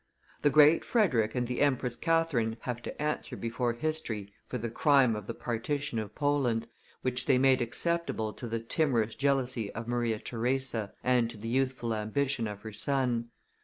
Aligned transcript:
The 0.41 0.49
Great 0.49 0.83
Frederick 0.83 1.35
and 1.35 1.45
the 1.45 1.61
Empress 1.61 1.95
Catherine 1.95 2.57
have 2.61 2.81
to 2.81 2.99
answer 2.99 3.37
before 3.37 3.73
history 3.73 4.33
for 4.47 4.57
the 4.57 4.71
crime 4.71 5.15
of 5.15 5.27
the 5.27 5.35
partition 5.35 5.99
of 5.99 6.15
Poland, 6.15 6.65
which 7.03 7.27
they 7.27 7.37
made 7.37 7.61
acceptable 7.61 8.33
to 8.33 8.47
the 8.47 8.59
timorous 8.59 9.13
jealousy 9.13 9.71
of 9.73 9.87
Maria 9.87 10.17
Theresa 10.17 10.91
and 11.03 11.29
to 11.29 11.37
the 11.37 11.49
youthful 11.49 11.93
ambition 11.93 12.47
of 12.47 12.63
her 12.63 12.73
son. 12.73 13.29